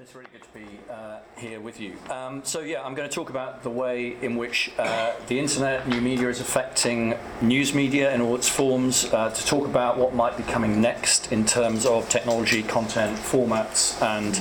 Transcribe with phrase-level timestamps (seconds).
[0.00, 1.94] It's really good to be uh, here with you.
[2.08, 5.86] Um, so, yeah, I'm going to talk about the way in which uh, the internet,
[5.88, 10.14] new media, is affecting news media in all its forms, uh, to talk about what
[10.14, 14.36] might be coming next in terms of technology, content, formats, and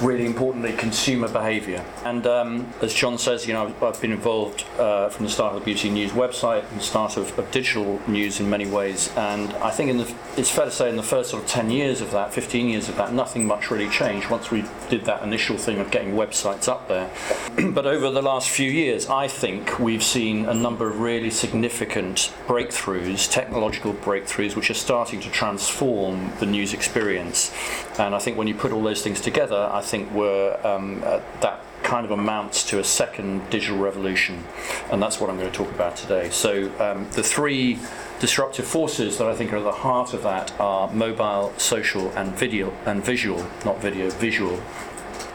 [0.00, 1.84] really importantly, consumer behaviour.
[2.04, 5.64] And um, as John says, you know, I've been involved uh, from the start of
[5.64, 9.10] the BBC News website and the start of, of, digital news in many ways.
[9.16, 12.00] And I think the, it's fair to say in the first sort of 10 years
[12.00, 15.58] of that, 15 years of that, nothing much really changed once we did that initial
[15.58, 17.10] thing of getting websites up there.
[17.72, 22.32] but over the last few years, I think we've seen a number of really significant
[22.46, 27.52] breakthroughs, technological breakthroughs, which are starting to transform the news experience.
[27.98, 31.20] And I think when you put all those things together, I think we're um, uh,
[31.40, 34.44] that kind of amounts to a second digital revolution,
[34.90, 36.30] and that's what I'm going to talk about today.
[36.30, 37.78] So um, the three
[38.18, 42.32] disruptive forces that I think are at the heart of that are mobile, social, and
[42.34, 44.62] video and visual, not video, visual.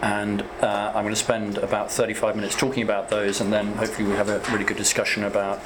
[0.02, 4.08] And uh, I'm going to spend about 35 minutes talking about those, and then hopefully
[4.08, 5.60] we have a really good discussion about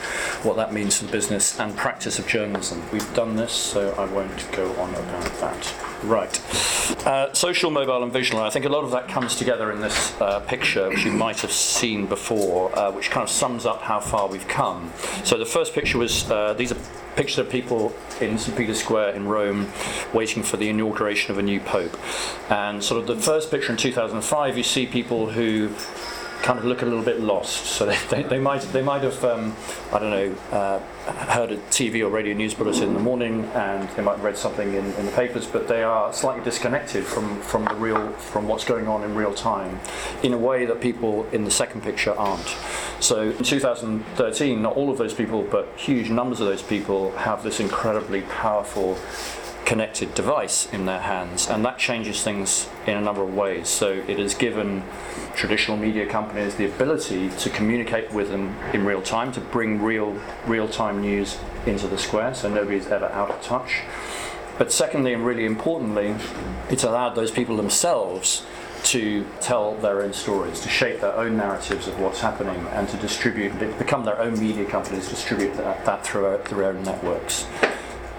[0.44, 2.81] what that means for the business and practice of journalism.
[2.92, 5.91] We've done this, so I won't go on about that.
[6.03, 6.39] Right.
[7.05, 8.41] Uh, social, mobile, and visual.
[8.41, 11.39] I think a lot of that comes together in this uh, picture, which you might
[11.41, 14.91] have seen before, uh, which kind of sums up how far we've come.
[15.23, 16.77] So the first picture was uh, these are
[17.16, 18.58] pictures of people in St.
[18.58, 19.71] Peter's Square in Rome
[20.13, 21.97] waiting for the inauguration of a new pope.
[22.49, 25.69] And sort of the first picture in 2005, you see people who
[26.42, 27.66] kind of look a little bit lost.
[27.66, 29.56] So they, they, they might they might have um,
[29.92, 30.80] I don't know uh,
[31.31, 34.38] heard a TV or radio news bulletin in the morning, and they might have read
[34.38, 38.48] something in, in the papers, but they are slightly disconnected from from the real from
[38.48, 39.80] what's going on in real time,
[40.23, 42.55] in a way that people in the second picture aren't.
[43.00, 47.44] So in 2013, not all of those people, but huge numbers of those people have
[47.44, 48.98] this incredibly powerful
[49.66, 53.70] connected device in their hands, and that changes things in a number of ways.
[53.70, 54.84] So it has given
[55.36, 60.20] traditional media companies the ability to communicate with them in real time, to bring real
[60.45, 63.82] real time news into the square, so nobody's ever out of touch.
[64.58, 66.16] But secondly, and really importantly,
[66.70, 68.45] it's allowed those people themselves
[68.83, 72.98] to tell their own stories, to shape their own narratives of what's happening, and to
[72.98, 77.45] distribute, become their own media companies, distribute that, that through, their own networks.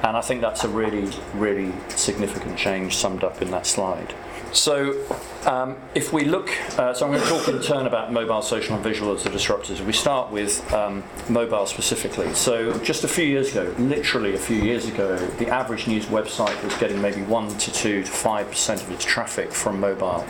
[0.02, 4.14] And I think that's a really, really significant change summed up in that slide.
[4.52, 5.00] So,
[5.46, 8.74] um, if we look, uh, so I'm going to talk in turn about mobile, social,
[8.74, 9.82] and visual as the disruptors.
[9.82, 12.34] We start with um, mobile specifically.
[12.34, 16.62] So, just a few years ago, literally a few years ago, the average news website
[16.62, 20.26] was getting maybe 1 to 2 to 5% of its traffic from mobile.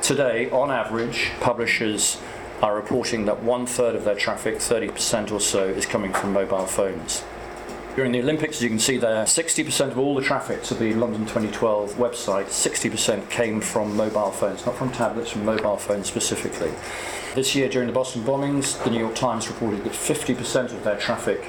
[0.00, 2.18] Today, on average, publishers
[2.62, 6.66] are reporting that one third of their traffic, 30% or so, is coming from mobile
[6.66, 7.22] phones.
[7.94, 10.94] During the Olympics, as you can see there, 60% of all the traffic to the
[10.94, 16.72] London 2012 website, 60% came from mobile phones, not from tablets, from mobile phones specifically.
[17.34, 20.96] This year, during the Boston bombings, the New York Times reported that 50% of their
[20.96, 21.44] traffic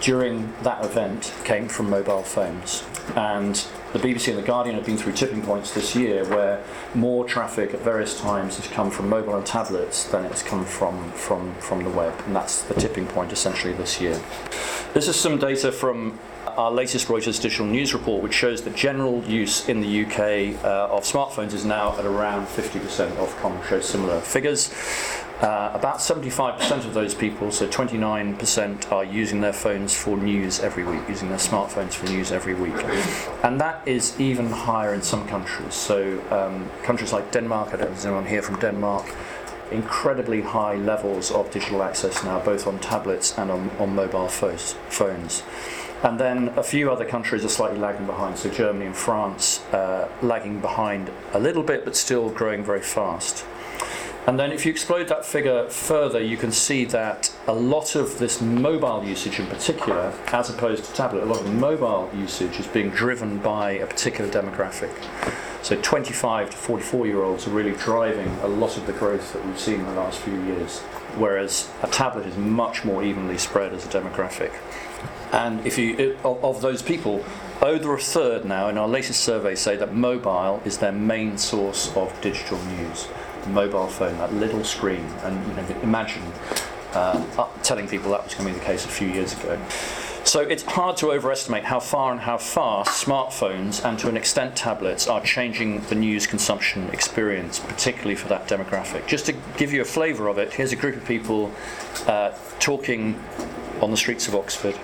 [0.00, 2.84] during that event came from mobile phones.
[3.16, 6.64] And the BBC and the Guardian have been through tipping points this year where
[6.94, 11.12] more traffic at various times has come from mobile and tablets than it's come from,
[11.12, 12.14] from, from the web.
[12.26, 14.18] And that's the tipping point essentially this year.
[14.94, 16.18] This is some data from
[16.56, 20.94] our latest Reuters digital news report, which shows that general use in the UK uh,
[20.94, 24.72] of smartphones is now at around 50% Ofcom, shows similar figures.
[25.42, 30.84] Uh, about 75% of those people, so 29%, are using their phones for news every
[30.84, 32.76] week, using their smartphones for news every week.
[33.42, 35.74] And that is even higher in some countries.
[35.74, 39.04] So, um, countries like Denmark, I don't know if there's anyone here from Denmark,
[39.72, 44.74] incredibly high levels of digital access now, both on tablets and on, on mobile phones.
[44.90, 45.42] phones.
[46.04, 50.08] And then a few other countries are slightly lagging behind, so Germany and France uh,
[50.22, 53.44] lagging behind a little bit, but still growing very fast.
[54.24, 58.20] And then if you explode that figure further, you can see that a lot of
[58.20, 62.68] this mobile usage in particular, as opposed to tablet, a lot of mobile usage is
[62.68, 64.92] being driven by a particular demographic.
[65.62, 69.44] So 25 to 44 year olds are really driving a lot of the growth that
[69.44, 70.78] we've seen in the last few years,
[71.16, 74.52] whereas a tablet is much more evenly spread as a demographic.
[75.32, 77.24] And if you of, of those people,
[77.60, 81.94] over a third now in our latest survey say that mobile is their main source
[81.96, 83.08] of digital news.
[83.48, 86.22] Mobile phone, that little screen, and you know, imagine
[86.94, 89.58] uh, telling people that was going to be the case a few years ago.
[90.24, 94.54] So it's hard to overestimate how far and how fast smartphones and to an extent
[94.54, 99.06] tablets are changing the news consumption experience, particularly for that demographic.
[99.08, 101.52] Just to give you a flavour of it, here's a group of people
[102.06, 103.20] uh, talking
[103.80, 104.78] on the streets of Oxford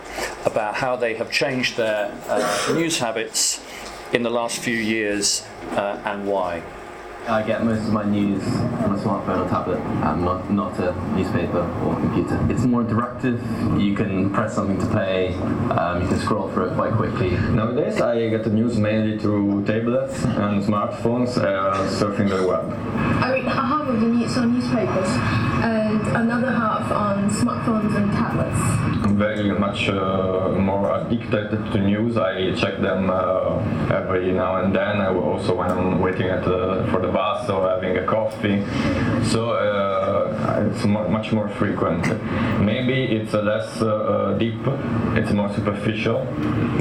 [0.45, 3.65] about how they have changed their uh, news habits
[4.13, 6.63] in the last few years uh, and why.
[7.29, 10.95] I get most of my news on a smartphone or tablet, um, not, not a
[11.15, 12.41] newspaper or computer.
[12.51, 13.39] It's more interactive.
[13.79, 15.35] You can press something to play.
[15.35, 17.33] Um, you can scroll through it quite quickly.
[17.33, 22.73] Nowadays, I get the news mainly through tablets and smartphones, uh, surfing the web.
[23.23, 25.09] I read half of the news on newspapers
[25.63, 28.98] and another half on smartphones and tablets.
[29.19, 32.17] Very much uh, more addicted to news.
[32.17, 33.59] I check them uh,
[33.93, 35.01] every now and then.
[35.01, 38.63] I also when I'm waiting at the, for the bus or having a coffee.
[39.25, 42.07] So uh, it's much more frequent.
[42.61, 44.61] Maybe it's uh, less uh, deep.
[45.17, 46.25] It's more superficial,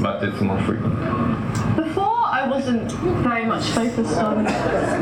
[0.00, 0.94] but it's more frequent.
[1.74, 2.92] Before, I wasn't
[3.24, 4.44] very much focused on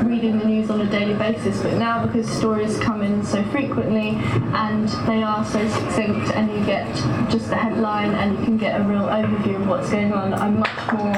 [0.09, 4.13] reading the news on a daily basis, but now because stories come in so frequently
[4.55, 6.87] and they are so succinct, and you get
[7.31, 10.61] just the headline and you can get a real overview of what's going on, I'm
[10.61, 11.15] much more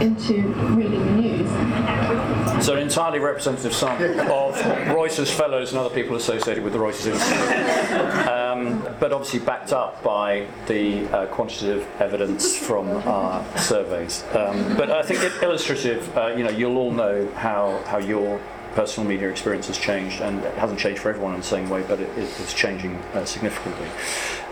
[0.00, 2.64] into reading the news.
[2.64, 7.12] So an entirely representative sample of Reuters fellows and other people associated with the Reuters
[7.12, 8.26] Institute.
[8.60, 14.22] Um, but obviously backed up by the uh, quantitative evidence from our surveys.
[14.34, 18.40] Um, but I think it illustrative, uh, you know, you'll all know how, how your
[18.74, 21.82] personal media experience has changed, and it hasn't changed for everyone in the same way,
[21.86, 23.86] but it, it's changing uh, significantly.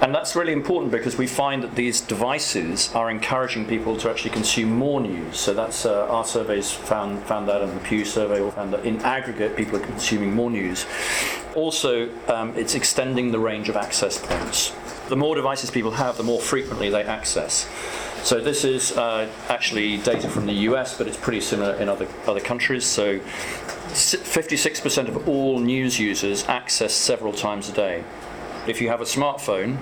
[0.01, 4.31] And that's really important because we find that these devices are encouraging people to actually
[4.31, 5.39] consume more news.
[5.39, 8.85] So that's uh, our surveys found found that, and the Pew survey all found that
[8.85, 10.87] in aggregate, people are consuming more news.
[11.55, 14.73] Also, um, it's extending the range of access points.
[15.09, 17.69] The more devices people have, the more frequently they access.
[18.23, 22.07] So this is uh, actually data from the US, but it's pretty similar in other
[22.27, 22.85] other countries.
[22.85, 28.05] So 56% of all news users access several times a day.
[28.67, 29.79] If you have a smartphone,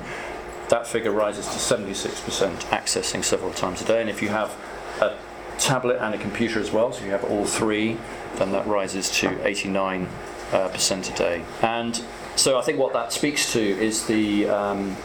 [0.69, 4.01] that figure rises to 76% accessing several times a day.
[4.01, 4.57] And if you have
[5.01, 5.17] a
[5.59, 7.97] tablet and a computer as well, so you have all three,
[8.37, 10.07] then that rises to 89%
[10.53, 11.45] uh, a day.
[11.63, 12.01] And
[12.37, 14.97] so I think what that speaks to is the um,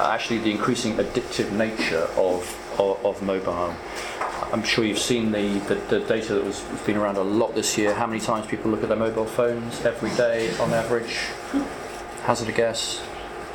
[0.00, 2.40] Uh, actually the increasing addictive nature of,
[2.80, 3.74] of, of mobile.
[4.50, 7.76] I'm sure you've seen the, the, the data that was been around a lot this
[7.76, 7.92] year.
[7.92, 11.18] How many times people look at their mobile phones every day on average?
[12.22, 13.02] Hazard a guess?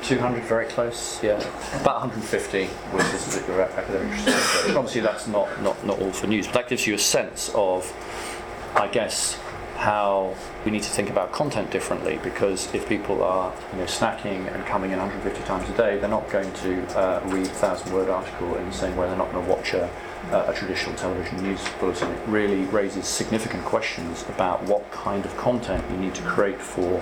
[0.03, 1.19] 200, very close.
[1.24, 1.38] Yeah,
[1.81, 4.12] about 150 was this particular academic.
[4.77, 7.91] Obviously, that's not, not, not all for news, but that gives you a sense of,
[8.75, 9.39] I guess,
[9.75, 10.33] how
[10.63, 14.66] we need to think about content differently because if people are you know, snacking and
[14.66, 18.10] coming in 150 times a day, they're not going to uh, read a thousand word
[18.10, 19.07] article in the same way.
[19.07, 19.89] They're not going to watch a,
[20.31, 22.12] uh, a traditional television news bulletin.
[22.12, 27.01] It really raises significant questions about what kind of content you need to create for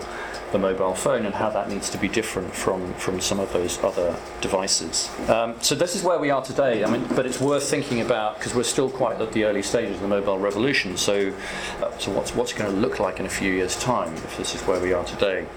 [0.54, 3.84] the mobile phone and how that needs to be different from, from some of those
[3.84, 5.10] other devices.
[5.28, 6.84] Um, so this is where we are today.
[6.84, 9.96] I mean, but it's worth thinking about because we're still quite at the early stages
[9.96, 10.96] of the mobile revolution.
[10.96, 11.34] So,
[11.82, 14.56] uh, so what's what's going to look like in a few years' time if this
[14.56, 15.48] is where we are today?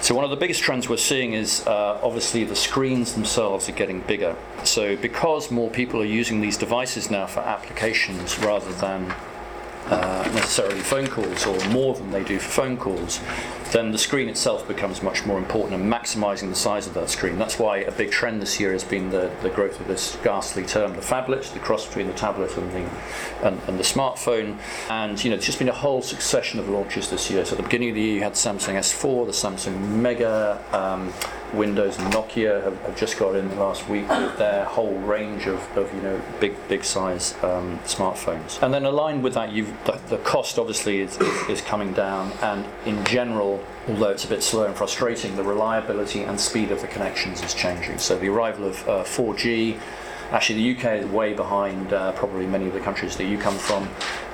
[0.00, 3.72] So one of the biggest trends we're seeing is uh, obviously the screens themselves are
[3.72, 4.34] getting bigger.
[4.64, 9.10] So because more people are using these devices now for applications rather than
[9.86, 13.20] uh, necessarily phone calls or more than they do for phone calls,
[13.72, 17.38] then the screen itself becomes much more important and maximizing the size of that screen.
[17.38, 20.64] That's why a big trend this year has been the, the growth of this ghastly
[20.64, 22.90] term, the phablet, the cross between the tablet and the,
[23.46, 24.58] and, and the smartphone.
[24.88, 27.44] And you know, it's just been a whole succession of launches this year.
[27.44, 30.62] So at the beginning of the year, you had Samsung S4, the Samsung Mega.
[30.72, 31.12] Um,
[31.52, 35.46] Windows and Nokia have, have, just got in the last week with their whole range
[35.46, 38.62] of, of you know big big size um, smartphones.
[38.62, 42.32] And then aligned with that, you've the, the cost obviously is, is, is coming down,
[42.42, 46.80] and in general, although it's a bit slow and frustrating, the reliability and speed of
[46.80, 47.98] the connections is changing.
[47.98, 49.78] So the arrival of uh, 4G.
[50.30, 53.56] Actually, the UK is way behind uh, probably many of the countries that you come
[53.58, 53.88] from.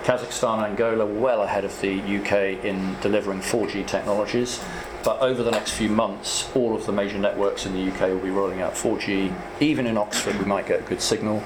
[0.04, 4.60] Kazakhstan and Angola well ahead of the UK in delivering 4G technologies.
[5.06, 8.18] But over the next few months, all of the major networks in the UK will
[8.18, 9.32] be rolling out 4G.
[9.60, 11.44] Even in Oxford, we might get a good signal.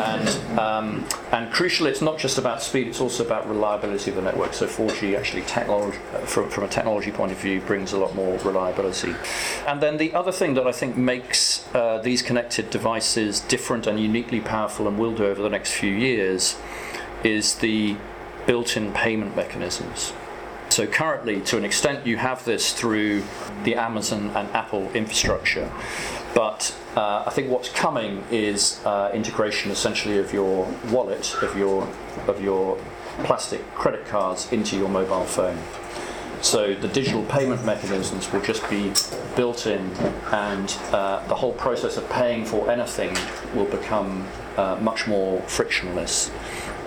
[0.00, 4.22] And, um, and crucially, it's not just about speed, it's also about reliability of the
[4.22, 4.54] network.
[4.54, 8.38] So 4G actually, technology, from, from a technology point of view, brings a lot more
[8.38, 9.14] reliability.
[9.66, 14.00] And then the other thing that I think makes uh, these connected devices different and
[14.00, 16.56] uniquely powerful and will do over the next few years
[17.22, 17.98] is the
[18.46, 20.14] built-in payment mechanisms.
[20.74, 23.22] So currently, to an extent, you have this through
[23.62, 25.70] the Amazon and Apple infrastructure.
[26.34, 31.86] But uh, I think what's coming is uh, integration essentially of your wallet, of your,
[32.26, 32.76] of your
[33.22, 35.58] plastic credit cards into your mobile phone.
[36.42, 38.92] So the digital payment mechanisms will just be
[39.34, 39.80] built in,
[40.32, 43.16] and uh, the whole process of paying for anything
[43.54, 44.26] will become
[44.56, 46.30] uh, much more frictionless.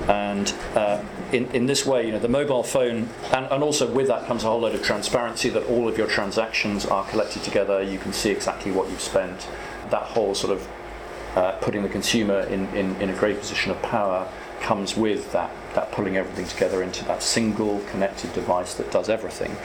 [0.08, 4.08] And uh, in, in this way, you know, the mobile phone, and, and also with
[4.08, 7.82] that comes a whole load of transparency that all of your transactions are collected together.
[7.82, 9.48] You can see exactly what you've spent.
[9.90, 10.68] That whole sort of
[11.36, 15.52] uh, putting the consumer in, in, in a great position of power comes with that,
[15.78, 19.56] that pulling everything together into that single connected device that does everything.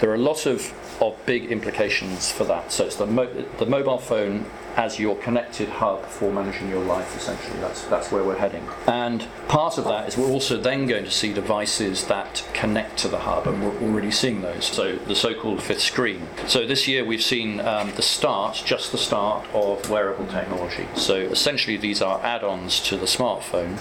[0.00, 2.70] There are a lot of, of big implications for that.
[2.70, 4.44] So it's the, mo- the mobile phone
[4.76, 7.58] as your connected hub for managing your life, essentially.
[7.60, 8.66] That's, that's where we're heading.
[8.86, 13.08] And part of that is we're also then going to see devices that connect to
[13.08, 14.66] the hub, and we're already seeing those.
[14.66, 16.28] So the so called fifth screen.
[16.46, 20.86] So this year we've seen um, the start, just the start, of wearable technology.
[20.96, 23.78] So essentially these are add ons to the smartphone.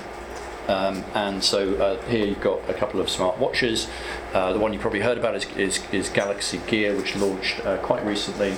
[0.68, 3.88] Um, and so uh, here you've got a couple of smart watches.
[4.34, 7.78] Uh, the one you probably heard about is, is, is Galaxy Gear, which launched uh,
[7.78, 8.56] quite recently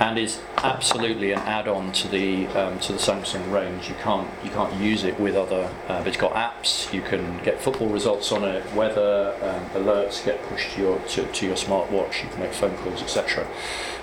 [0.00, 3.88] and is absolutely an add-on to the um, to the Samsung range.
[3.88, 5.72] You can't you can't use it with other.
[5.88, 6.92] Uh, it's got apps.
[6.92, 11.26] You can get football results on it, weather um, alerts get pushed to your to,
[11.26, 12.22] to your smartwatch.
[12.22, 13.46] You can make phone calls, etc.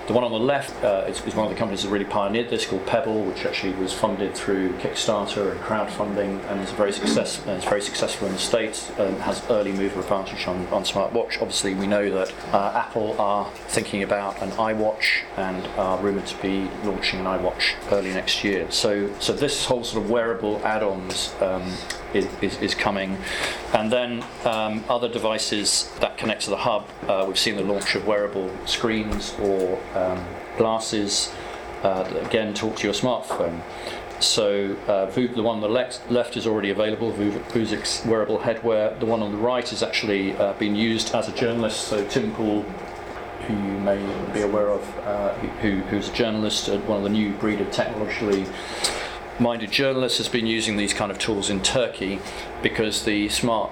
[0.06, 2.48] The one on the left uh, is, is, one of the companies that really pioneered
[2.48, 7.44] this, called Pebble, which actually was funded through Kickstarter and crowdfunding, and is very success.
[7.44, 8.92] Uh, very successful in the states.
[8.98, 11.42] and has early mover advantage on, on smartwatch.
[11.42, 16.40] Obviously, we know that uh, Apple are thinking about an iWatch and are rumored to
[16.40, 18.70] be launching an iWatch early next year.
[18.70, 21.68] So, so this whole sort of wearable add-ons um,
[22.14, 23.16] is, is, coming,
[23.74, 26.88] and then um, other devices that connect to the hub.
[27.08, 30.24] Uh, we've seen the launch of wearable screens or um,
[30.56, 31.32] glasses
[31.82, 33.60] uh, that again talk to your smartphone.
[34.18, 38.98] So uh, the one on the left, left is already available, Vuzix wearable headwear.
[38.98, 41.88] The one on the right is actually uh, being used as a journalist.
[41.88, 42.64] So Tim Pool
[43.46, 47.10] who you may be aware of, uh, who, who's a journalist, uh, one of the
[47.10, 48.44] new breed of technologically
[49.38, 52.20] minded journalists, has been using these kind of tools in Turkey
[52.62, 53.70] because the smart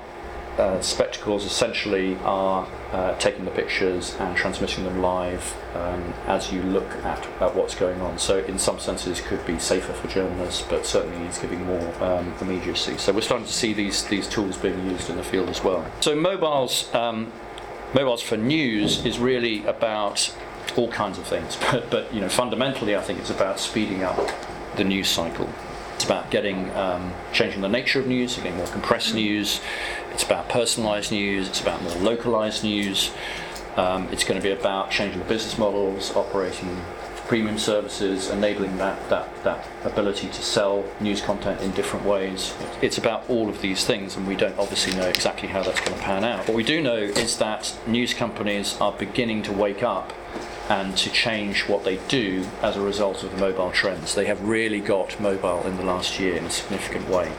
[0.59, 6.63] uh, spectacles essentially are uh, taking the pictures and transmitting them live um, as you
[6.63, 8.19] look at, at what's going on.
[8.19, 12.33] So, in some senses, could be safer for journalists, but certainly is giving more um,
[12.41, 12.97] immediacy.
[12.99, 15.85] So, we're starting to see these these tools being used in the field as well.
[16.01, 17.33] So, mobiles um,
[17.93, 20.33] mobiles for news is really about
[20.77, 24.31] all kinds of things, but, but you know, fundamentally, I think it's about speeding up
[24.77, 25.49] the news cycle.
[25.95, 29.61] It's about getting um, changing the nature of news, getting more compressed news.
[30.13, 31.49] It's about personalised news.
[31.49, 33.13] It's about more localised news.
[33.77, 36.81] Um, it's going to be about changing the business models, operating
[37.27, 42.55] premium services, enabling that, that, that ability to sell news content in different ways.
[42.83, 45.97] It's about all of these things, and we don't obviously know exactly how that's going
[45.97, 46.47] to pan out.
[46.47, 50.13] What we do know is that news companies are beginning to wake up
[50.69, 54.15] and to change what they do as a result of the mobile trends.
[54.15, 57.33] They have really got mobile in the last year in a significant way.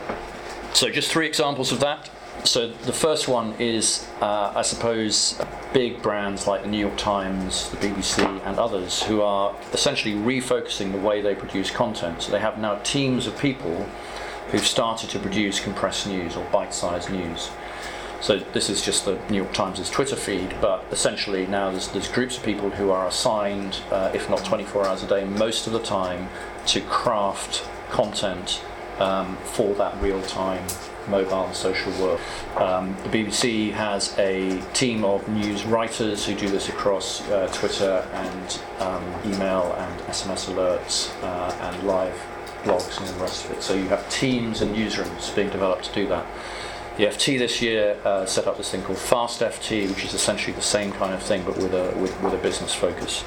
[0.73, 2.09] So, just three examples of that.
[2.43, 5.41] So the first one is, uh, I suppose,
[5.73, 10.91] big brands like the New York Times, the BBC, and others who are essentially refocusing
[10.91, 12.21] the way they produce content.
[12.21, 13.87] So they have now teams of people
[14.51, 17.49] who've started to produce compressed news or bite-sized news.
[18.21, 22.07] So this is just the New York Times' Twitter feed, but essentially now there's, there's
[22.07, 25.73] groups of people who are assigned, uh, if not 24 hours a day, most of
[25.73, 26.29] the time,
[26.67, 28.63] to craft content
[28.99, 30.65] um, for that real-time
[31.07, 32.19] mobile and social world.
[32.55, 38.07] Um, the BBC has a team of news writers who do this across uh, Twitter
[38.13, 42.13] and um, email and SMS alerts uh, and live
[42.63, 43.61] blogs and the rest of it.
[43.61, 46.25] So you have teams and newsrooms being developed to do that.
[46.97, 50.53] The FT this year uh, set up this thing called Fast FT, which is essentially
[50.53, 53.25] the same kind of thing but with a with, with a business focus.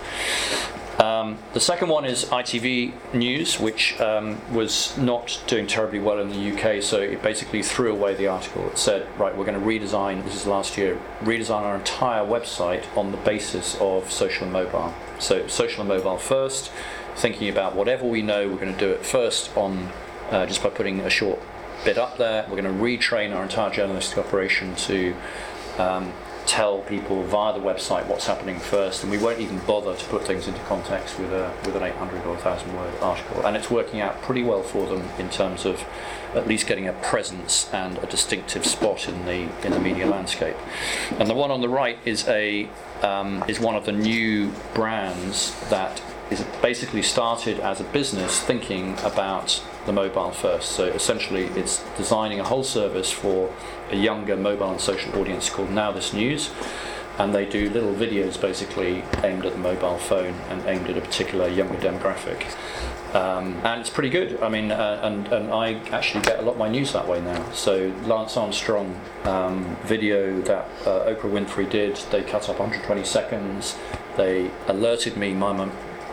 [0.98, 6.28] Um, the second one is ITV News, which um, was not doing terribly well in
[6.30, 8.66] the UK, so it basically threw away the article.
[8.68, 12.84] It said, right, we're going to redesign, this is last year, redesign our entire website
[12.96, 14.92] on the basis of social and mobile.
[15.20, 16.72] So, social and mobile first,
[17.14, 19.90] thinking about whatever we know, we're going to do it first on
[20.30, 21.38] uh, just by putting a short
[21.84, 22.44] bit up there.
[22.48, 25.14] We're going to retrain our entire journalistic operation to
[25.78, 26.12] um,
[26.48, 30.26] tell people via the website what's happening first, and we won't even bother to put
[30.26, 33.46] things into context with a with an 800 or 1,000 word article.
[33.46, 35.84] And it's working out pretty well for them in terms of
[36.34, 40.56] at least getting a presence and a distinctive spot in the in the media landscape.
[41.18, 42.68] And the one on the right is a
[43.02, 48.96] um, is one of the new brands that is basically started as a business thinking
[49.02, 50.72] about the mobile first.
[50.72, 53.52] So essentially, it's designing a whole service for
[53.90, 56.50] a younger mobile and social audience called Now This News.
[57.18, 61.00] and they do little videos basically aimed at the mobile phone and aimed at a
[61.00, 62.54] particular younger demographic.
[63.12, 64.40] Um, and it's pretty good.
[64.40, 67.20] I mean, uh, and, and I actually get a lot of my news that way
[67.20, 67.50] now.
[67.50, 73.76] So Lance Armstrong um, video that uh, Oprah Winfrey did, they cut up 120 seconds.
[74.16, 75.68] They alerted me my, my,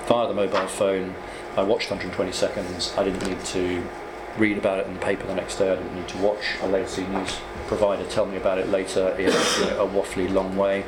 [0.07, 1.13] via the mobile phone.
[1.57, 2.93] I watched 120 seconds.
[2.97, 3.87] I didn't need to
[4.37, 5.71] read about it in the paper the next day.
[5.71, 9.29] I didn't need to watch a legacy news provider tell me about it later in
[9.29, 10.83] a waffly long way.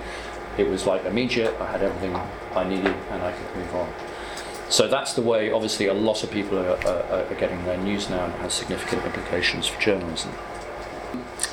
[0.58, 1.56] It was like immediate.
[1.62, 2.16] I had everything
[2.54, 3.94] I needed, and I could move on.
[4.70, 8.10] So that's the way, obviously, a lot of people are, are, are getting their news
[8.10, 10.34] now and it has significant implications for journalism.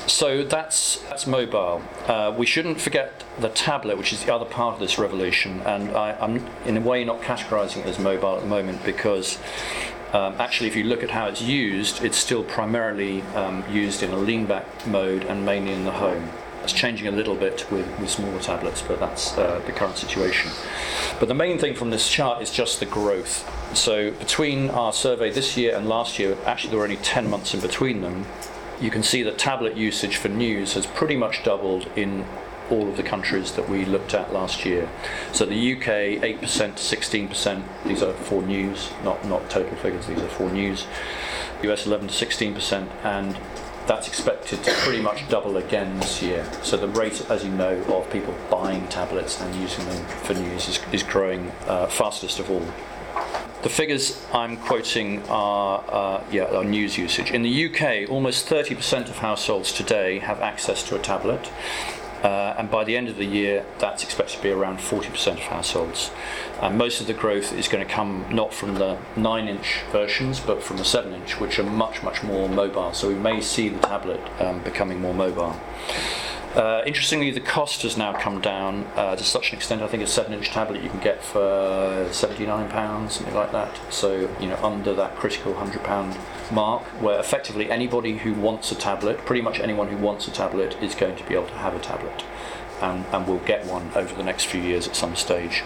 [0.07, 1.81] So that's, that's mobile.
[2.07, 5.61] Uh, we shouldn't forget the tablet, which is the other part of this revolution.
[5.61, 9.39] And I, am in a way not categorizing it as mobile at the moment because
[10.13, 14.11] um, actually, if you look at how it's used, it's still primarily um, used in
[14.11, 16.29] a lean back mode and mainly in the home.
[16.63, 20.51] It's changing a little bit with, with smaller tablets, but that's uh, the current situation.
[21.19, 23.43] But the main thing from this chart is just the growth.
[23.75, 27.53] So between our survey this year and last year, actually there were only 10 months
[27.53, 28.25] in between them,
[28.81, 32.25] you can see that tablet usage for news has pretty much doubled in
[32.69, 34.89] all of the countries that we looked at last year.
[35.31, 36.39] So the UK, 8%
[36.75, 40.85] to 16%, these are for news, not, not total figures, these are for news.
[41.63, 43.37] US 11 to 16%, and
[43.87, 46.45] that's expected to pretty much double again this year.
[46.63, 50.67] So the rate, as you know, of people buying tablets and using them for news
[50.67, 52.65] is, is growing uh, fastest of all.
[53.65, 57.31] The figures I'm quoting are, uh, yeah, are news usage.
[57.31, 61.49] In the UK, almost 30% of households today have access to a tablet.
[62.21, 65.39] Uh, and by the end of the year, that's expected to be around 40% of
[65.39, 66.11] households.
[66.61, 70.39] And most of the growth is going to come not from the 9 inch versions,
[70.39, 72.93] but from the 7 inch, which are much, much more mobile.
[72.93, 75.59] So we may see the tablet um, becoming more mobile.
[76.55, 79.81] Uh, interestingly, the cost has now come down uh, to such an extent.
[79.81, 83.77] I think a seven-inch tablet you can get for seventy-nine pounds, something like that.
[83.91, 86.17] So you know, under that critical hundred-pound
[86.53, 90.81] mark, where effectively anybody who wants a tablet, pretty much anyone who wants a tablet,
[90.81, 92.23] is going to be able to have a tablet,
[92.81, 95.61] and and will get one over the next few years at some stage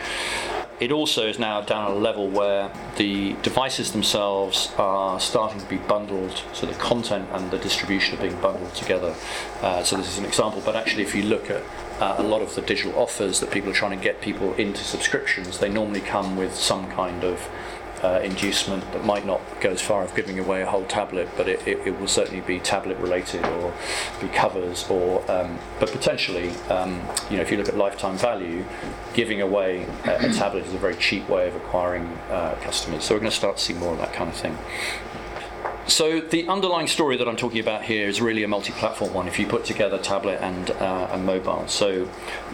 [0.79, 5.65] it also is now down at a level where the devices themselves are starting to
[5.67, 9.13] be bundled, so the content and the distribution are being bundled together.
[9.62, 11.63] Uh, so this is an example, but actually, if you look at
[11.99, 14.82] uh, a lot of the digital offers that people are trying to get people into
[14.84, 17.49] subscriptions, they normally come with some kind of
[18.03, 21.47] uh, inducement that might not go as far as giving away a whole tablet, but
[21.47, 23.73] it, it, it will certainly be tablet related or
[24.21, 28.63] be covers or, um, but potentially, um, you know, if you look at lifetime value,
[29.13, 33.03] giving away a, a tablet is a very cheap way of acquiring uh, customers.
[33.03, 34.57] So we're going to start to see more of that kind of thing.
[35.89, 39.28] So the underlying story that I'm talking about here is really a multi-platform one.
[39.28, 42.06] If you put together tablet and uh, and mobile, so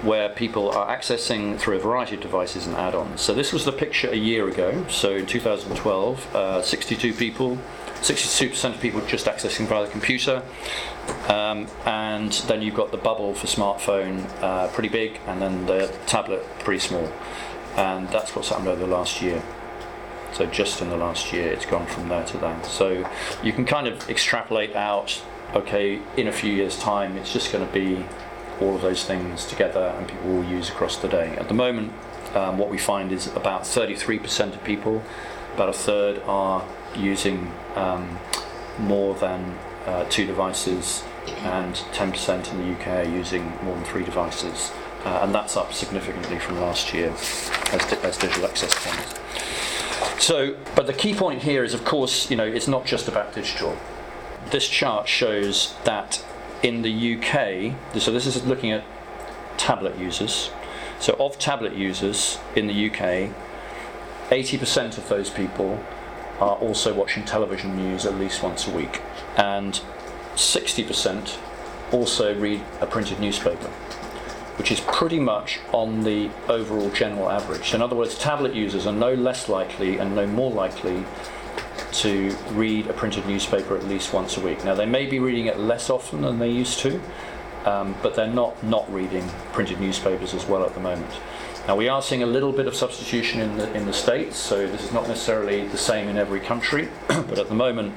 [0.04, 3.20] where people are accessing through a variety of devices and add-ons.
[3.20, 4.86] So this was the picture a year ago.
[4.88, 7.58] So in 2012, uh, 62 people,
[7.96, 10.42] 62% of people just accessing via the computer,
[11.28, 15.94] um, and then you've got the bubble for smartphone, uh, pretty big, and then the
[16.06, 17.12] tablet pretty small,
[17.76, 19.44] and that's what's happened over the last year.
[20.36, 22.62] So just in the last year, it's gone from there to there.
[22.66, 23.10] So
[23.42, 25.24] you can kind of extrapolate out.
[25.54, 28.04] Okay, in a few years' time, it's just going to be
[28.60, 31.38] all of those things together, and people will use across the day.
[31.38, 31.94] At the moment,
[32.34, 35.02] um, what we find is about 33% of people,
[35.54, 36.66] about a third, are
[36.98, 38.20] using um,
[38.78, 41.06] more than uh, two devices,
[41.44, 44.74] and 10% in the UK are using more than three devices.
[45.06, 49.16] Uh, and that's up significantly from last year as, di- as digital access points.
[50.20, 53.34] So, but the key point here is, of course, you know, it's not just about
[53.34, 53.78] digital.
[54.52, 56.24] This chart shows that
[56.64, 58.84] in the UK, so this is looking at
[59.58, 60.52] tablet users.
[61.00, 63.32] So, of tablet users in the UK,
[64.30, 65.84] 80% of those people
[66.40, 69.02] are also watching television news at least once a week,
[69.38, 69.80] and
[70.36, 71.38] 60%
[71.92, 73.72] also read a printed newspaper
[74.58, 77.70] which is pretty much on the overall general average.
[77.70, 81.04] So in other words, tablet users are no less likely and no more likely
[81.92, 84.64] to read a printed newspaper at least once a week.
[84.64, 87.02] Now, they may be reading it less often than they used to,
[87.66, 91.12] um, but they're not not reading printed newspapers as well at the moment.
[91.68, 94.68] Now, we are seeing a little bit of substitution in the, in the States, so
[94.68, 97.96] this is not necessarily the same in every country, but at the moment,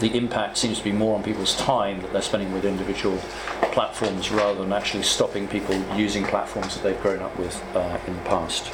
[0.00, 3.18] the impact seems to be more on people's time that they're spending with individual
[3.72, 8.14] platforms rather than actually stopping people using platforms that they've grown up with uh, in
[8.14, 8.72] the past.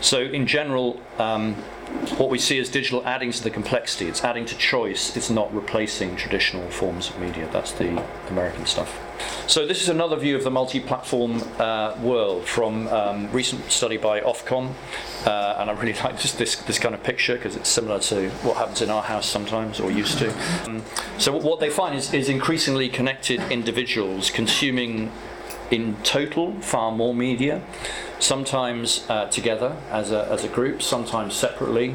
[0.00, 1.54] So in general, um,
[2.18, 4.06] what we see is digital adding to the complexity.
[4.06, 5.16] It's adding to choice.
[5.16, 7.48] It's not replacing traditional forms of media.
[7.52, 9.00] That's the American stuff.
[9.48, 14.20] So this is another view of the multi-platform uh, world from um, recent study by
[14.20, 14.72] Ofcom,
[15.26, 18.28] uh, and I really like this, this, this kind of picture because it's similar to
[18.42, 20.32] what happens in our house sometimes or used to.
[20.66, 20.82] Um,
[21.18, 25.10] so what they find is, is increasingly connected individuals consuming
[25.70, 27.62] in total far more media,
[28.18, 31.94] sometimes uh, together as a, as a group, sometimes separately,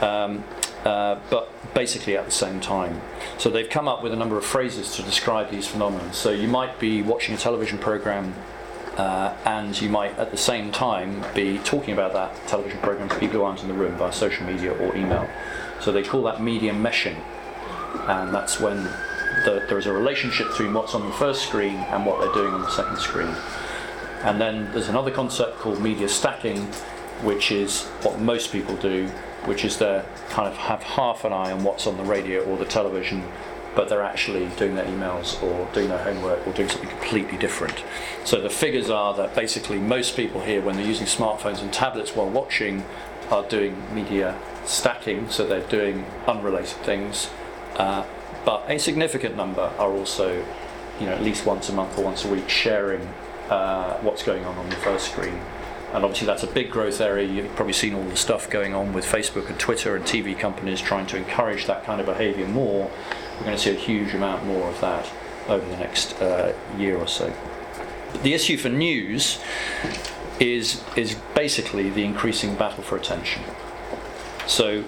[0.00, 0.44] um,
[0.84, 3.00] uh, but basically at the same time.
[3.38, 6.12] So they've come up with a number of phrases to describe these phenomena.
[6.12, 8.34] So you might be watching a television program.
[8.96, 13.18] Uh, and you might at the same time be talking about that television program to
[13.18, 15.26] people who aren't in the room via social media or email.
[15.80, 17.16] So they call that media meshing,
[18.08, 18.82] and that's when
[19.44, 22.52] the, there is a relationship between what's on the first screen and what they're doing
[22.52, 23.34] on the second screen.
[24.22, 26.58] And then there's another concept called media stacking,
[27.22, 29.06] which is what most people do,
[29.46, 32.58] which is they kind of have half an eye on what's on the radio or
[32.58, 33.24] the television,
[33.74, 37.82] but they're actually doing their emails or doing their homework or doing something completely different.
[38.24, 42.14] So the figures are that basically most people here, when they're using smartphones and tablets
[42.14, 42.84] while watching,
[43.30, 47.30] are doing media stacking, so they're doing unrelated things.
[47.76, 48.04] Uh,
[48.44, 50.44] but a significant number are also,
[50.98, 53.08] you know, at least once a month or once a week sharing
[53.50, 55.38] uh, what's going on on the first screen.
[55.92, 57.26] And obviously, that's a big growth area.
[57.26, 60.80] You've probably seen all the stuff going on with Facebook and Twitter and TV companies
[60.80, 62.88] trying to encourage that kind of behavior more.
[63.38, 65.10] We're going to see a huge amount more of that
[65.48, 67.32] over the next uh, year or so.
[68.22, 69.40] The issue for news
[70.38, 73.42] is, is basically the increasing battle for attention.
[74.46, 74.84] So,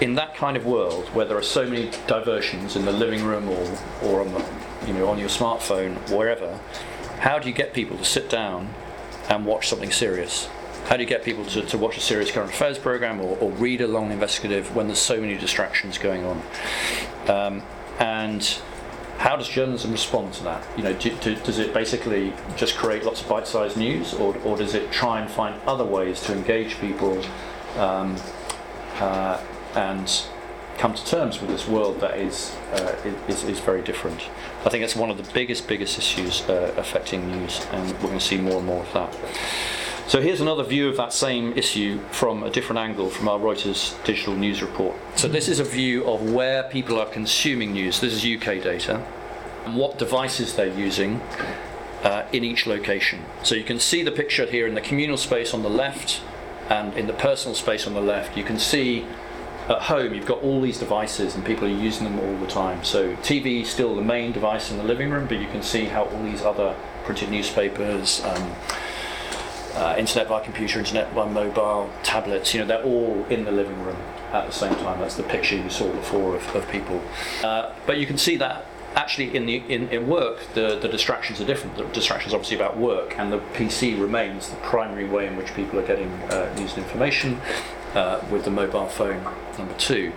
[0.00, 3.48] in that kind of world where there are so many diversions in the living room
[3.48, 4.44] or, or on, the,
[4.86, 6.58] you know, on your smartphone, wherever,
[7.18, 8.72] how do you get people to sit down
[9.28, 10.48] and watch something serious?
[10.86, 13.50] How do you get people to, to watch a serious current affairs program or, or
[13.52, 16.42] read a long investigative when there's so many distractions going on?
[17.26, 17.62] Um,
[17.98, 18.60] and
[19.18, 20.66] how does journalism respond to that?
[20.76, 24.56] You know, do, do, does it basically just create lots of bite-sized news, or, or
[24.56, 27.24] does it try and find other ways to engage people
[27.76, 28.16] um,
[28.96, 29.40] uh,
[29.74, 30.26] and
[30.78, 32.94] come to terms with this world that is, uh,
[33.28, 34.20] is, is very different.
[34.64, 38.18] I think it's one of the biggest, biggest issues uh, affecting news, and we're going
[38.18, 39.16] to see more and more of that.
[40.06, 44.02] So here's another view of that same issue from a different angle from our Reuters
[44.04, 44.94] digital news report.
[45.16, 48.00] So this is a view of where people are consuming news.
[48.00, 49.04] This is UK data,
[49.64, 51.22] and what devices they're using
[52.02, 53.24] uh, in each location.
[53.42, 56.20] So you can see the picture here in the communal space on the left,
[56.68, 58.36] and in the personal space on the left.
[58.36, 59.06] You can see
[59.68, 62.84] at home you've got all these devices and people are using them all the time.
[62.84, 65.86] So TV is still the main device in the living room, but you can see
[65.86, 68.52] how all these other printed newspapers, um,
[69.74, 73.82] uh, internet by computer, internet by mobile, tablets, you know, they're all in the living
[73.82, 73.96] room
[74.32, 75.00] at the same time.
[75.00, 77.02] That's the picture you saw before of, of people.
[77.42, 81.40] Uh, but you can see that actually in the in, in work the, the distractions
[81.40, 81.76] are different.
[81.76, 85.80] The distractions obviously about work and the PC remains the primary way in which people
[85.80, 87.40] are getting uh, news and information
[87.94, 89.22] uh, with the mobile phone
[89.58, 90.12] number two.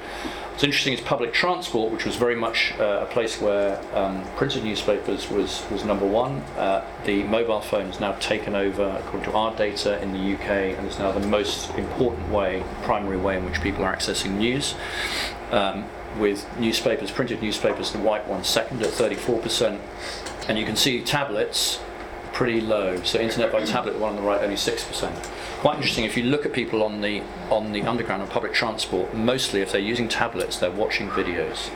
[0.52, 4.64] What's interesting is public transport, which was very much uh, a place where um, printed
[4.64, 6.38] newspapers was, was number one.
[6.58, 10.76] Uh, the mobile phone has now taken over, according to our data in the UK,
[10.76, 14.74] and is now the most important way, primary way in which people are accessing news.
[15.52, 15.86] Um,
[16.18, 19.80] with newspapers, printed newspapers, the white one second at 34%,
[20.50, 21.80] and you can see tablets
[22.34, 23.00] pretty low.
[23.04, 26.46] So internet by tablet, one on the right, only 6% quite interesting if you look
[26.46, 30.58] at people on the on the underground and public transport mostly if they're using tablets
[30.58, 31.70] they're watching videos.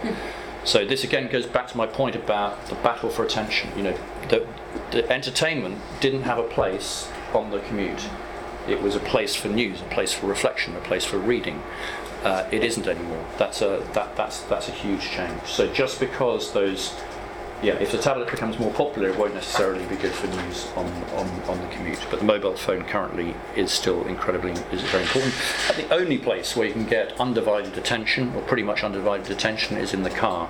[0.64, 3.72] So this again goes back to my point about the battle for attention.
[3.76, 3.98] You know
[4.30, 4.48] the,
[4.92, 8.08] the entertainment didn't have a place on the commute.
[8.68, 11.64] It was a place for news a place for reflection a place for reading.
[12.24, 13.26] Uh, it isn't anymore.
[13.40, 15.42] That's a that that's that's a huge change.
[15.46, 16.94] So just because those
[17.62, 20.86] yeah, if the tablet becomes more popular, it won't necessarily be good for news on,
[21.14, 22.00] on, on the commute.
[22.10, 25.34] But the mobile phone currently is still incredibly is very important.
[25.70, 29.78] And the only place where you can get undivided attention, or pretty much undivided attention,
[29.78, 30.48] is in the car,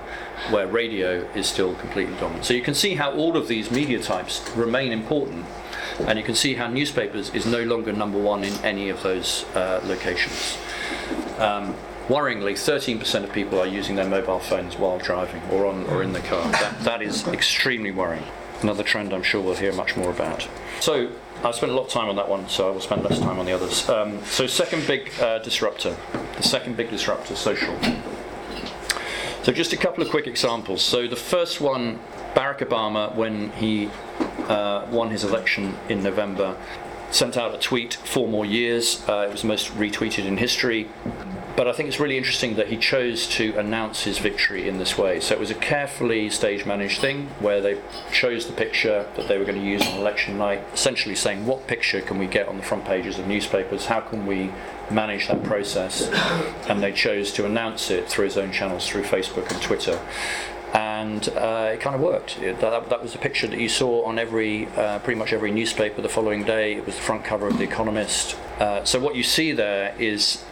[0.50, 2.46] where radio is still completely dominant.
[2.46, 5.44] So you can see how all of these media types remain important,
[6.00, 9.44] and you can see how newspapers is no longer number one in any of those
[9.54, 10.56] uh, locations.
[11.38, 11.74] Um,
[12.08, 16.12] worryingly, 13% of people are using their mobile phones while driving or on or in
[16.12, 16.50] the car.
[16.52, 18.24] That, that is extremely worrying.
[18.62, 20.48] Another trend I'm sure we'll hear much more about.
[20.80, 21.10] So
[21.44, 23.38] I've spent a lot of time on that one, so I will spend less time
[23.38, 23.88] on the others.
[23.88, 25.96] Um, so second big uh, disruptor,
[26.36, 27.76] the second big disruptor, social.
[29.42, 30.82] So just a couple of quick examples.
[30.82, 31.98] So the first one,
[32.34, 33.90] Barack Obama, when he
[34.48, 36.56] uh, won his election in November,
[37.12, 39.06] sent out a tweet four more years.
[39.08, 40.88] Uh, it was the most retweeted in history.
[41.54, 44.96] But I think it's really interesting that he chose to announce his victory in this
[44.96, 45.20] way.
[45.20, 47.78] So it was a carefully stage managed thing where they
[48.10, 51.66] chose the picture that they were going to use on election night, essentially saying, what
[51.66, 53.84] picture can we get on the front pages of newspapers?
[53.84, 54.50] How can we
[54.90, 56.08] manage that process?
[56.68, 60.00] And they chose to announce it through his own channels, through Facebook and Twitter
[60.72, 62.38] and uh, it kind of worked.
[62.38, 65.50] It, that, that, was the picture that you saw on every, uh, pretty much every
[65.50, 66.74] newspaper the following day.
[66.74, 68.36] It was the front cover of The Economist.
[68.58, 70.44] Uh, so what you see there is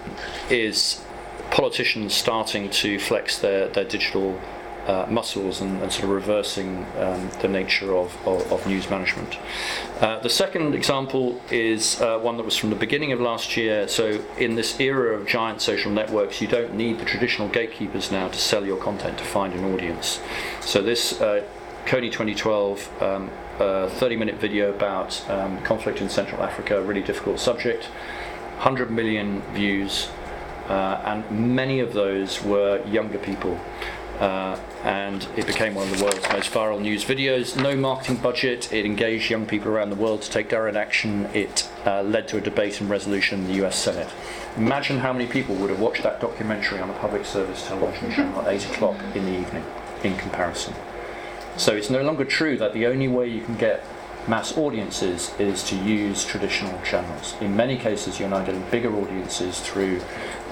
[0.51, 1.03] is
[1.51, 4.39] politicians starting to flex their, their digital
[4.87, 9.38] uh, muscles and, and, sort of reversing um, the nature of, of, of news management.
[10.01, 13.87] Uh, the second example is uh, one that was from the beginning of last year.
[13.88, 18.29] So, in this era of giant social networks, you don't need the traditional gatekeepers now
[18.29, 20.21] to sell your content to find an audience.
[20.61, 21.45] So, this uh,
[21.87, 27.38] Kony 2012 um, 30 minute video about um, conflict in Central Africa, a really difficult
[27.38, 30.09] subject, 100 million views.
[30.69, 33.59] Uh, and many of those were younger people.
[34.21, 37.61] Uh, and it became one of the world's most viral news videos.
[37.61, 41.25] No marketing budget, it engaged young people around the world to take direct action.
[41.33, 44.11] It uh, led to a debate and resolution in the US Senate.
[44.59, 48.43] Imagine how many people would have watched that documentary on a public service television channel
[48.43, 49.65] at 8 o'clock in the evening,
[50.05, 50.75] in comparison.
[51.57, 53.85] So it's no longer true that the only way you can get
[54.29, 57.37] mass audiences is to use traditional channels.
[57.41, 60.03] In many cases, you're now getting bigger audiences through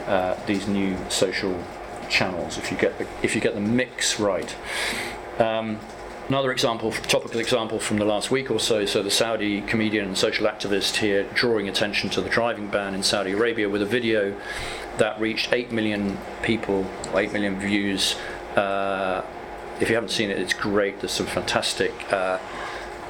[0.06, 1.62] uh, these new social
[2.08, 4.54] channels if you get the, if you get the mix right.
[5.38, 5.78] Um,
[6.28, 8.84] Another example, topical example from the last week or so.
[8.84, 13.02] So the Saudi comedian and social activist here drawing attention to the driving ban in
[13.02, 14.38] Saudi Arabia with a video
[14.98, 18.14] that reached 8 million people, 8 million views.
[18.56, 19.24] Uh,
[19.80, 21.00] if you haven't seen it, it's great.
[21.00, 22.38] There's some fantastic uh,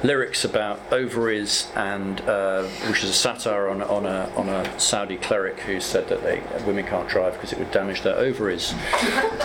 [0.03, 5.17] lyrics about ovaries and uh, which is a satire on, on, a, on a Saudi
[5.17, 8.73] cleric who said that they, women can't drive because it would damage their ovaries.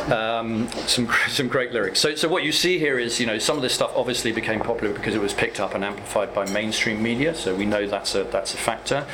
[0.05, 1.99] Um, some some great lyrics.
[1.99, 4.61] So so what you see here is you know some of this stuff obviously became
[4.61, 7.35] popular because it was picked up and amplified by mainstream media.
[7.35, 9.07] So we know that's a that's a factor.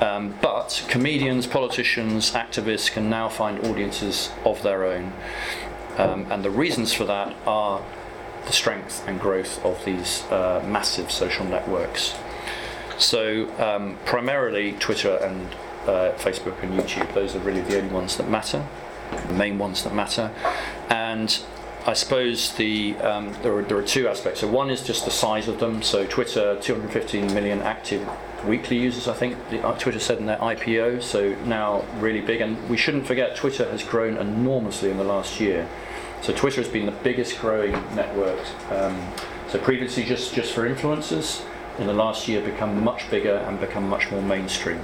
[0.00, 5.12] Um, but comedians, politicians, activists can now find audiences of their own.
[5.98, 7.82] Um, and the reasons for that are
[8.46, 12.14] the strength and growth of these uh, massive social networks.
[12.98, 15.46] So, um, primarily Twitter and
[15.86, 18.66] uh, Facebook and YouTube, those are really the only ones that matter,
[19.28, 20.30] the main ones that matter.
[20.90, 21.42] And
[21.86, 24.40] I suppose the um, there, are, there are two aspects.
[24.40, 25.82] So, one is just the size of them.
[25.82, 28.06] So, Twitter, 215 million active
[28.44, 32.40] weekly users, I think the, uh, Twitter said in their IPO, so now really big.
[32.40, 35.68] And we shouldn't forget, Twitter has grown enormously in the last year.
[36.22, 38.38] So Twitter has been the biggest growing network.
[38.70, 39.08] Um,
[39.48, 41.42] so previously just, just for influencers,
[41.78, 44.80] in the last year become much bigger and become much more mainstream.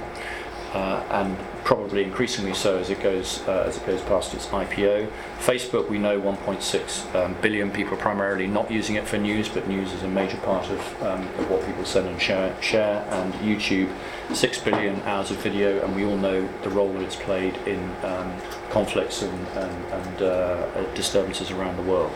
[0.77, 5.09] Uh, and probably increasingly so as it goes uh, as it goes past its IPO.
[5.39, 9.91] Facebook, we know 1.6 um, billion people primarily not using it for news, but news
[9.91, 13.03] is a major part of, um, of what people send and share, share.
[13.09, 13.91] And YouTube,
[14.35, 17.79] 6 billion hours of video, and we all know the role that it's played in
[18.03, 18.31] um,
[18.69, 22.13] conflicts and, and, and uh, disturbances around the world.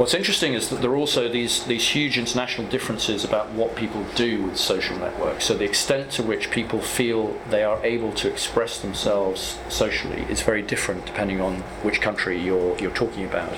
[0.00, 4.02] What's interesting is that there are also these, these huge international differences about what people
[4.14, 5.44] do with social networks.
[5.44, 10.40] So, the extent to which people feel they are able to express themselves socially is
[10.40, 13.54] very different depending on which country you're, you're talking about.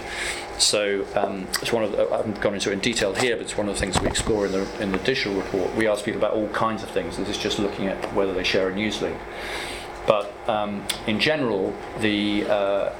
[0.58, 3.42] So, um, it's one of the, I haven't gone into it in detail here, but
[3.42, 5.72] it's one of the things we explore in the, in the digital report.
[5.76, 7.18] We ask people about all kinds of things.
[7.18, 9.16] This is just looking at whether they share a news link.
[10.08, 12.92] But um, in general, the uh,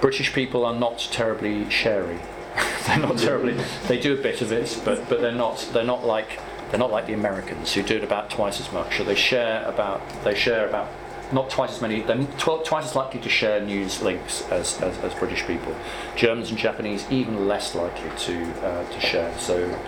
[0.00, 2.18] British people are not terribly sharey.
[2.86, 3.56] they're not terribly.
[3.86, 5.68] They do a bit of it, but but they're not.
[5.72, 6.40] They're not like
[6.70, 8.98] they're not like the Americans who do it about twice as much.
[8.98, 10.88] So they share about they share about
[11.32, 12.00] not twice as many.
[12.00, 15.74] They're tw- twice as likely to share news links as, as, as, British people.
[16.16, 19.36] Germans and Japanese even less likely to uh, to share.
[19.38, 19.78] So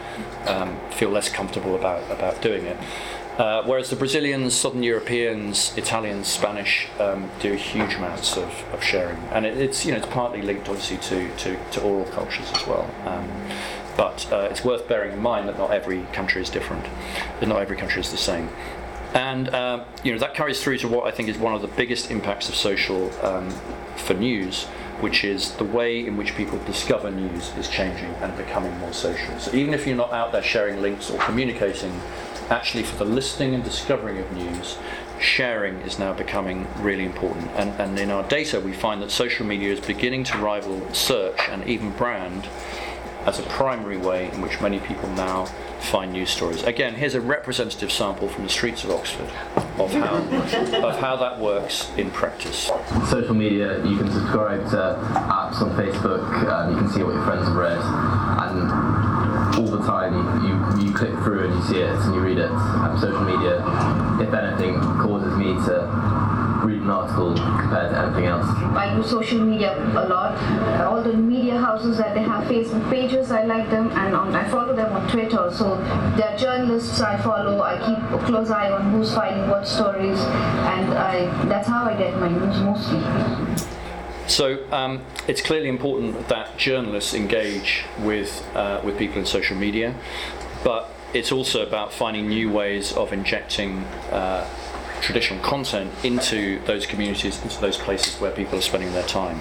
[0.46, 2.76] um, feel less comfortable about about doing it.
[3.40, 9.16] Uh, whereas the Brazilians, Southern Europeans, Italians, Spanish um, do huge amounts of, of sharing,
[9.32, 12.66] and it, it's you know it's partly linked obviously to, to, to oral cultures as
[12.66, 12.84] well.
[13.06, 13.26] Um,
[13.96, 16.84] but uh, it's worth bearing in mind that not every country is different,
[17.40, 18.50] that not every country is the same.
[19.14, 21.68] And uh, you know that carries through to what I think is one of the
[21.68, 23.48] biggest impacts of social um,
[23.96, 24.66] for news,
[25.00, 29.38] which is the way in which people discover news is changing and becoming more social.
[29.38, 31.92] So even if you're not out there sharing links or communicating
[32.50, 34.76] actually for the listening and discovering of news,
[35.20, 37.48] sharing is now becoming really important.
[37.52, 41.40] And, and in our data, we find that social media is beginning to rival search
[41.48, 42.48] and even brand
[43.26, 45.44] as a primary way in which many people now
[45.80, 46.62] find news stories.
[46.62, 49.28] Again, here's a representative sample from the streets of Oxford
[49.84, 50.16] of how,
[50.86, 52.70] of how that works in practice.
[53.08, 57.24] Social media, you can subscribe to apps on Facebook, um, you can see what your
[57.24, 58.70] friends have read, and
[59.56, 60.14] all the time
[60.44, 62.50] you, you click through and you see it and you read it.
[62.50, 63.58] Um, social media,
[64.20, 65.86] if anything, causes me to
[66.64, 68.46] read an article compared to anything else.
[68.46, 70.36] I use social media a lot.
[70.82, 74.48] All the media houses that they have Facebook pages, I like them, and on, I
[74.48, 75.50] follow them on Twitter.
[75.52, 75.76] So
[76.16, 77.60] they're journalists I follow.
[77.62, 81.94] I keep a close eye on who's finding what stories, and I, that's how I
[81.96, 83.00] get my news mostly.
[84.26, 89.94] So um, it's clearly important that journalists engage with uh, with people in social media,
[90.62, 93.78] but it's also about finding new ways of injecting
[94.12, 94.48] uh,
[95.00, 99.40] traditional content into those communities, into those places where people are spending their time.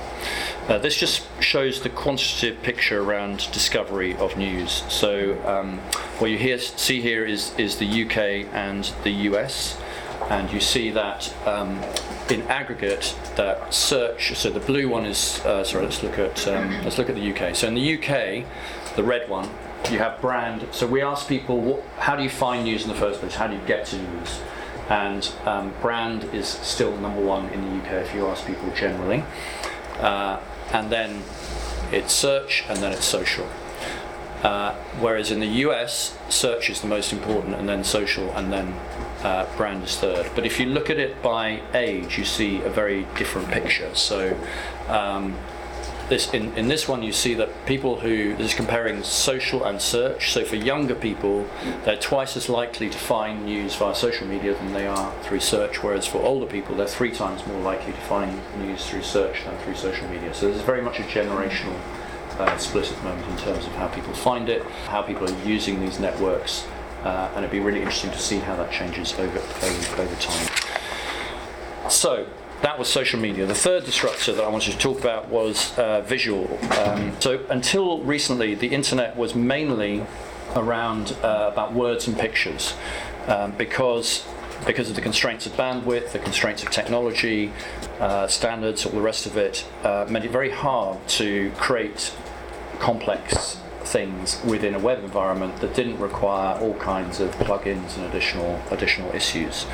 [0.68, 4.84] Uh, this just shows the quantitative picture around discovery of news.
[4.90, 5.80] So um,
[6.20, 9.80] what you hear, see here is, is the UK and the US,
[10.30, 11.82] and you see that um,
[12.30, 14.36] in aggregate that search.
[14.36, 15.86] So the blue one is uh, sorry.
[15.86, 17.56] Let's look at um, let's look at the UK.
[17.56, 18.46] So in the UK,
[18.96, 19.50] the red one,
[19.92, 20.68] you have brand.
[20.72, 23.36] So we ask people, what, how do you find news in the first place?
[23.36, 24.40] How do you get to news?
[24.90, 29.24] And um, brand is still number one in the UK if you ask people generally.
[30.00, 30.40] Uh,
[30.74, 31.24] and then
[31.92, 33.48] it's search, and then it's social.
[34.44, 38.74] Uh, whereas in the US, search is the most important, and then social, and then
[39.24, 40.30] uh, brand is third.
[40.34, 43.94] But if you look at it by age, you see a very different picture.
[43.96, 44.38] So
[44.88, 45.36] um,
[46.10, 49.82] this in, in this one you see that people who this is comparing social and
[49.82, 50.32] search.
[50.32, 51.48] So for younger people
[51.86, 55.84] they're twice as likely to find news via social media than they are through search
[55.84, 59.58] whereas for older people they're three times more likely to find news through search than
[59.60, 60.34] through social media.
[60.34, 61.80] So there's very much a generational
[62.40, 65.46] uh, split at the moment in terms of how people find it how people are
[65.46, 66.66] using these networks
[67.04, 70.50] uh, and it'd be really interesting to see how that changes over, over, over time.
[71.90, 72.28] So
[72.62, 73.46] that was social media.
[73.46, 76.60] The third disruptor that I wanted to talk about was uh, visual.
[76.80, 80.06] Um, so until recently, the internet was mainly
[80.56, 82.74] around uh, about words and pictures,
[83.28, 84.26] um, because
[84.66, 87.54] because of the constraints of bandwidth, the constraints of technology,
[88.02, 92.14] uh, standards, all the rest of it, uh, made it very hard to create
[92.80, 93.58] complex
[93.90, 99.12] things within a web environment that didn't require all kinds of plugins and additional additional
[99.16, 99.66] issues.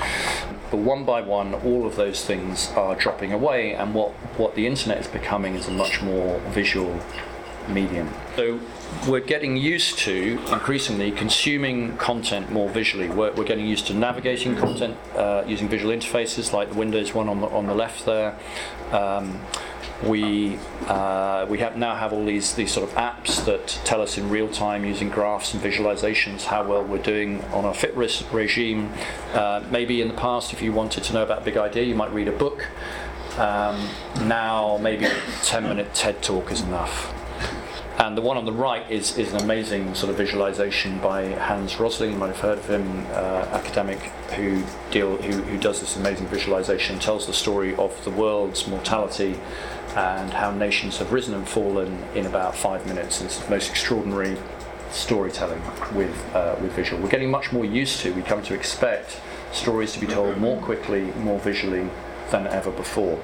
[0.72, 4.66] But one by one, all of those things are dropping away, and what, what the
[4.66, 7.00] internet is becoming is a much more visual
[7.68, 8.10] medium.
[8.36, 8.60] So
[9.08, 13.10] we're getting used to increasingly consuming content more visually.
[13.10, 17.28] We're, we're getting used to navigating content uh, using visual interfaces like the Windows one
[17.28, 18.38] on the, on the left there.
[18.92, 19.42] Um,
[20.04, 24.18] we uh, we have now have all these these sort of apps that tell us
[24.18, 28.32] in real time using graphs and visualizations how well we're doing on our fit risk
[28.34, 28.92] regime.
[29.34, 31.96] Uh, maybe in the past, if you wanted to know about a big idea, you
[31.96, 32.68] might read a book.
[33.38, 33.90] Um,
[34.28, 37.14] now, maybe a 10 minute TED talk is enough.
[37.98, 41.80] And the one on the right is, is an amazing sort of visualization by Hans
[41.80, 42.12] Rosling.
[42.12, 44.00] You might have heard of him, uh, academic
[44.36, 49.40] who deal who, who does this amazing visualization, tells the story of the world's mortality
[49.96, 53.22] and how nations have risen and fallen in about five minutes.
[53.22, 54.38] It's the most extraordinary
[54.92, 55.62] storytelling
[55.94, 57.02] with, uh, with visual.
[57.02, 59.20] We're getting much more used to, we come to expect
[59.52, 61.90] stories to be told more quickly, more visually
[62.32, 63.24] than ever before.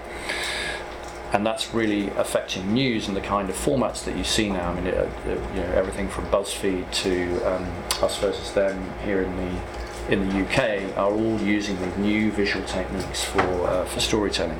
[1.33, 4.69] And that's really affecting news and the kind of formats that you see now.
[4.69, 7.65] I mean, it, it, you know, everything from BuzzFeed to um,
[8.01, 9.61] Us versus Them here in the
[10.09, 14.59] in the UK are all using these new visual techniques for uh, for storytelling.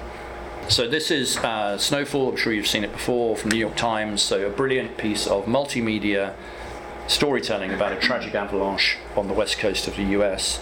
[0.72, 2.30] So this is uh, Snowfall.
[2.30, 4.22] I'm sure you've seen it before from New York Times.
[4.22, 6.34] So a brilliant piece of multimedia
[7.08, 10.62] storytelling about a tragic avalanche on the west coast of the US.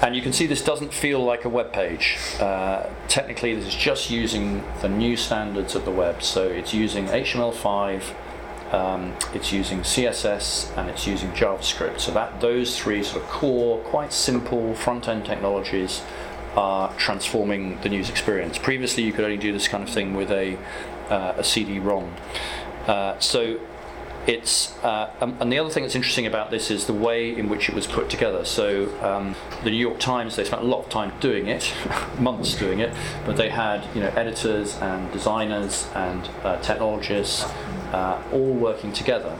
[0.00, 2.16] And you can see this doesn't feel like a web page.
[2.40, 6.22] Uh, technically, this is just using the new standards of the web.
[6.22, 8.14] So it's using HTML5,
[8.72, 12.00] um, it's using CSS, and it's using JavaScript.
[12.00, 16.00] So that those three sort of core, quite simple front-end technologies
[16.56, 18.58] are transforming the news experience.
[18.58, 20.56] Previously, you could only do this kind of thing with a,
[21.08, 22.12] uh, a CD-ROM.
[22.86, 23.60] Uh, so
[24.26, 27.48] it's uh, um, and the other thing that's interesting about this is the way in
[27.48, 28.44] which it was put together.
[28.44, 29.34] So um,
[29.64, 31.72] the New York Times they spent a lot of time doing it,
[32.18, 37.44] months doing it, but they had you know editors and designers and uh, technologists
[37.92, 39.38] uh, all working together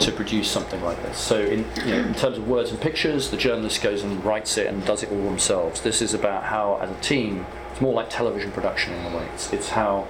[0.00, 1.18] to produce something like this.
[1.18, 4.58] So, in, you know, in terms of words and pictures, the journalist goes and writes
[4.58, 5.80] it and does it all themselves.
[5.80, 9.26] This is about how, as a team, it's more like television production in a way.
[9.34, 10.06] It's, it's how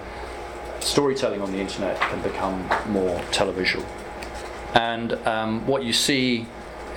[0.80, 3.84] storytelling on the internet can become more televisual.
[4.74, 6.46] And um, what you see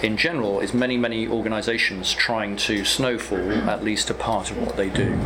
[0.01, 4.75] in general is many, many organisations trying to snowfall at least a part of what
[4.75, 5.17] they do.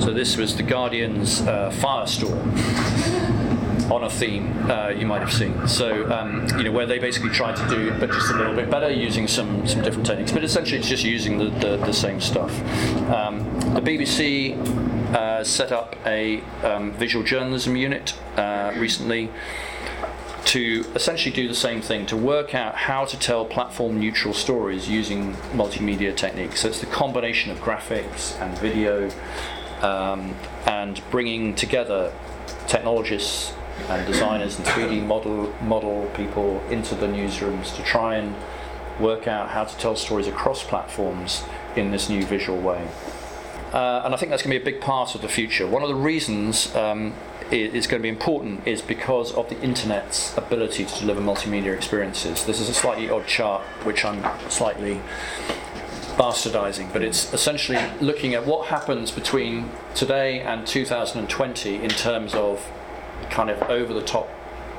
[0.00, 3.39] So this was the Guardian's uh, Firestorm
[3.90, 5.66] on a theme uh, you might have seen.
[5.66, 8.54] So um, you know where they basically try to do it, but just a little
[8.54, 10.32] bit better using some some different techniques.
[10.32, 12.52] But essentially, it's just using the the, the same stuff.
[13.10, 14.56] Um, the BBC
[15.14, 19.30] uh, set up a um, visual journalism unit uh, recently
[20.44, 24.88] to essentially do the same thing to work out how to tell platform neutral stories
[24.88, 26.60] using multimedia techniques.
[26.60, 29.10] So it's the combination of graphics and video
[29.82, 30.34] um,
[30.66, 32.12] and bringing together
[32.66, 33.52] technologists
[33.88, 38.34] and designers and 3D model model people into the newsrooms to try and
[39.00, 41.42] work out how to tell stories across platforms
[41.76, 42.86] in this new visual way.
[43.72, 45.66] Uh, and I think that's going to be a big part of the future.
[45.66, 47.14] One of the reasons um,
[47.50, 51.74] it is going to be important is because of the internet's ability to deliver multimedia
[51.74, 52.44] experiences.
[52.44, 55.00] This is a slightly odd chart, which I'm slightly
[56.16, 62.64] bastardizing, but it's essentially looking at what happens between today and 2020 in terms of
[63.28, 64.28] kind of over the top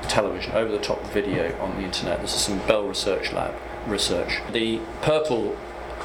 [0.04, 2.22] television, over the top video on the internet.
[2.22, 3.54] This is some Bell Research Lab
[3.88, 4.40] research.
[4.52, 5.58] The purple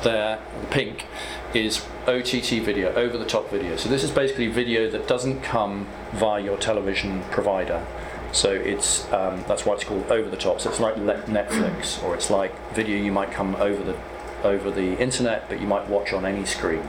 [0.02, 1.06] there, the pink,
[1.54, 3.76] is OTT video, over the top video.
[3.76, 7.84] So this is basically video that doesn't come via your television provider.
[8.32, 10.60] So it's um, that's why it's called over the top.
[10.60, 13.96] So it's like Netflix, or it's like video you might come over the
[14.44, 16.88] over the internet, but you might watch on any screen.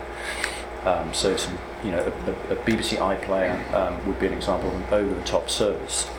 [0.88, 4.76] Um, so some, you know, a, a BBC iPlayer um, would be an example of
[4.76, 6.10] an over-the-top service.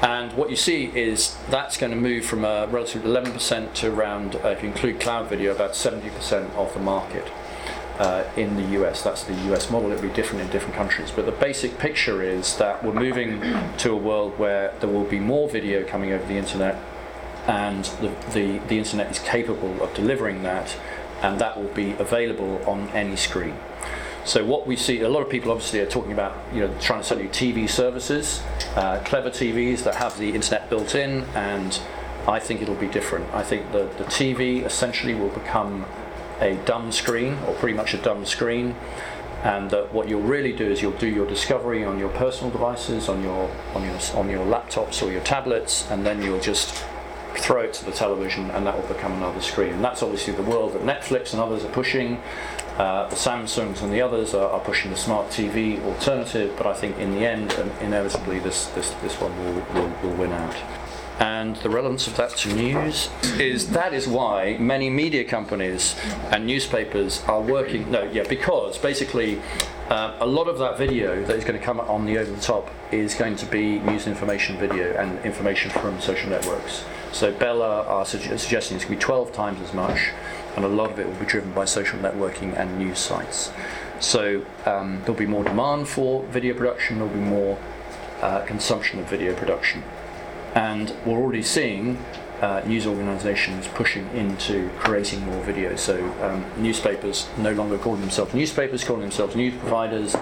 [0.00, 4.36] And what you see is that's going to move from a relative 11% to around,
[4.36, 7.30] uh, if you include cloud video, about 70% of the market
[7.98, 9.02] uh, in the US.
[9.02, 9.92] That's the US model.
[9.92, 11.10] It'll be different in different countries.
[11.10, 13.42] But the basic picture is that we're moving
[13.78, 16.82] to a world where there will be more video coming over the internet,
[17.46, 20.74] and the, the, the internet is capable of delivering that,
[21.20, 23.56] and that will be available on any screen.
[24.24, 27.00] So what we see, a lot of people obviously are talking about, you know, trying
[27.00, 28.42] to sell you TV services,
[28.76, 31.80] uh, clever TVs that have the internet built in, and
[32.28, 33.32] I think it'll be different.
[33.34, 35.86] I think the, the TV essentially will become
[36.40, 38.76] a dumb screen, or pretty much a dumb screen,
[39.42, 43.08] and that what you'll really do is you'll do your discovery on your personal devices,
[43.08, 46.84] on your on your on your laptops or your tablets, and then you'll just
[47.36, 49.72] throw it to the television, and that will become another screen.
[49.72, 52.20] And that's obviously the world that Netflix and others are pushing.
[52.80, 56.72] Uh, the Samsungs and the others are, are, pushing the smart TV alternative, but I
[56.72, 60.56] think in the end, um, inevitably, this, this, this one will, will, will win out.
[61.18, 65.94] And the relevance of that to news is that is why many media companies
[66.30, 67.90] and newspapers are working.
[67.90, 69.42] No, yeah, because basically
[69.90, 72.40] uh, a lot of that video that is going to come on the over the
[72.40, 76.82] top is going to be news information video and information from social networks.
[77.12, 80.12] So Bella are suggesting it's going to be 12 times as much
[80.56, 83.52] and a lot of it will be driven by social networking and news sites.
[84.00, 87.58] So um, there'll be more demand for video production, there'll be more
[88.22, 89.82] uh, consumption of video production.
[90.54, 91.98] And we're already seeing
[92.40, 95.76] uh, news organisations pushing into creating more video.
[95.76, 100.14] So um, newspapers no longer calling themselves newspapers, calling themselves news providers,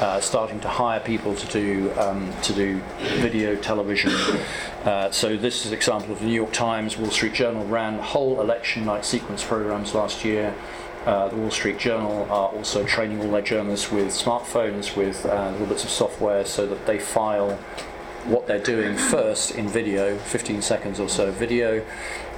[0.00, 2.80] uh, starting to hire people to do um, to do
[3.20, 4.12] video, television.
[4.84, 7.98] Uh, so this is an example of the New York Times, Wall Street Journal ran
[7.98, 10.54] whole election night sequence programs last year.
[11.06, 15.50] Uh, the Wall Street Journal are also training all their journalists with smartphones with uh,
[15.52, 17.58] little bits of software so that they file
[18.26, 21.84] what they're doing first in video, 15 seconds or so video,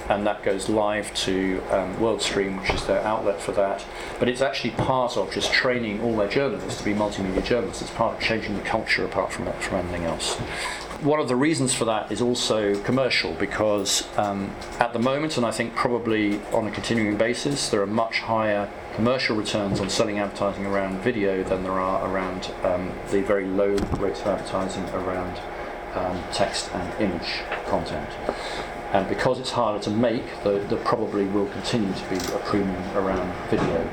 [0.09, 3.85] and that goes live to um, WorldStream, which is their outlet for that.
[4.19, 7.81] But it's actually part of just training all their journalists to be multimedia journalists.
[7.81, 10.35] It's part of changing the culture apart from, from anything else.
[11.01, 15.45] One of the reasons for that is also commercial because um, at the moment, and
[15.45, 20.17] I think probably on a continuing basis, there are much higher commercial returns on selling
[20.17, 25.39] advertising around video than there are around um, the very low rates of advertising around
[25.95, 28.09] um, text and image content.
[28.93, 33.33] And because it's harder to make, there, probably will continue to be a premium around
[33.49, 33.89] video.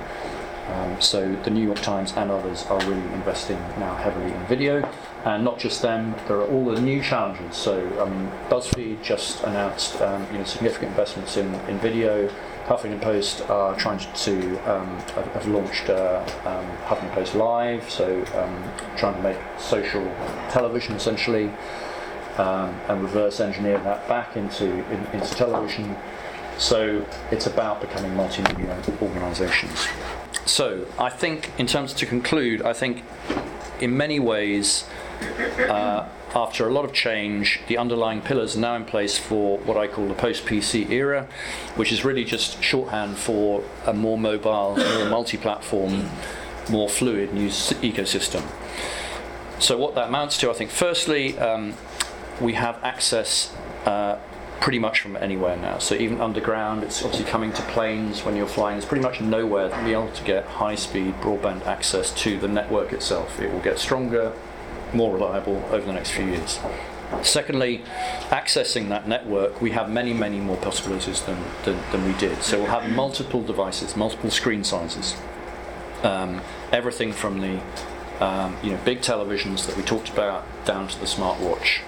[0.69, 4.89] Um, so the New York Times and others are really investing now heavily in video,
[5.25, 6.15] and not just them.
[6.27, 7.57] There are all the new challenges.
[7.57, 12.31] So I mean, BuzzFeed just announced um, you know significant investments in, in video.
[12.67, 14.99] Huffington Post are trying to um,
[15.35, 20.03] have launched uh, um, Huffington Post Live, so um, trying to make social
[20.51, 21.51] television essentially
[22.39, 25.95] um, and reverse engineer that back into, in, into television.
[26.57, 29.87] So it's about becoming multimedia organisations.
[30.47, 33.05] So I think, in terms to conclude, I think
[33.81, 34.85] in many ways,
[35.69, 39.77] uh, after a lot of change, the underlying pillars are now in place for what
[39.77, 41.29] I call the post PC era,
[41.77, 46.11] which is really just shorthand for a more mobile, more multi platform,
[46.69, 48.43] more fluid news ecosystem.
[49.61, 51.75] So, what that amounts to, I think, firstly, um,
[52.41, 53.55] we have access.
[53.87, 54.19] Uh,
[54.61, 55.77] pretty much from anywhere now.
[55.77, 58.79] So even underground, it's obviously coming to planes when you're flying.
[58.79, 62.95] It's pretty much nowhere to be able to get high-speed broadband access to the network
[62.95, 63.39] itself.
[63.41, 64.33] It will get stronger,
[64.95, 66.59] more reliable over the next few years.
[67.23, 67.83] Secondly,
[68.31, 72.43] accessing that network, we have many, many more possibilities than, than, than we did.
[72.43, 75.15] So we'll have multiple devices, multiple screen sizes.
[76.03, 76.41] Um,
[76.73, 77.63] everything from the
[78.21, 81.81] um, you know, big televisions that we talked about down to the smartwatch.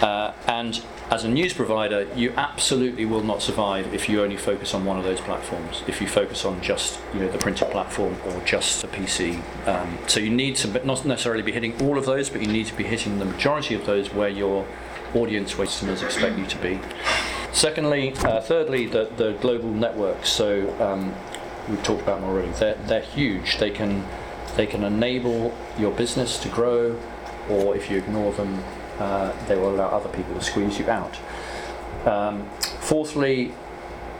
[0.00, 4.74] Uh, and as a news provider, you absolutely will not survive if you only focus
[4.74, 5.82] on one of those platforms.
[5.88, 9.98] If you focus on just you know the printed platform or just the PC, um,
[10.06, 12.76] so you need to not necessarily be hitting all of those, but you need to
[12.76, 14.64] be hitting the majority of those where your
[15.14, 16.78] audience customers expect you to be.
[17.52, 20.28] Secondly, uh, thirdly, the, the global networks.
[20.28, 21.12] So um,
[21.68, 22.52] we've talked about them already.
[22.52, 23.58] They're, they're huge.
[23.58, 24.06] They can
[24.56, 27.00] they can enable your business to grow,
[27.48, 28.62] or if you ignore them,
[29.00, 31.18] uh, they will allow other people to squeeze you out.
[32.06, 32.48] Um,
[32.80, 33.52] fourthly,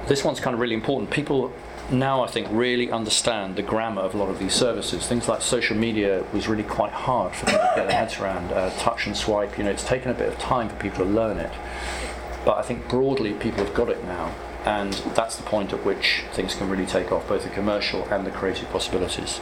[0.08, 1.10] this one's kind of really important.
[1.10, 1.52] People
[1.90, 5.06] now, I think, really understand the grammar of a lot of these services.
[5.06, 8.52] Things like social media was really quite hard for people to get their heads around.
[8.52, 11.10] Uh, touch and swipe, you know, it's taken a bit of time for people to
[11.10, 11.52] learn it.
[12.44, 16.22] But I think broadly people have got it now, and that's the point at which
[16.32, 19.40] things can really take off, both the commercial and the creative possibilities.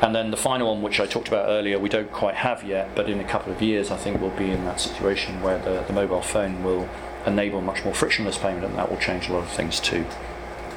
[0.00, 2.94] And then the final one, which I talked about earlier, we don't quite have yet,
[2.94, 5.82] but in a couple of years, I think we'll be in that situation where the,
[5.86, 6.88] the mobile phone will
[7.26, 10.04] enable much more frictionless payment, and that will change a lot of things too.